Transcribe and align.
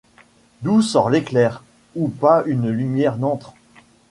D'où 0.63 0.81
sort 0.81 1.11
l'éclair, 1.11 1.61
où 1.95 2.09
pas 2.09 2.41
une 2.47 2.71
lumière 2.71 3.17
n'entre 3.17 3.53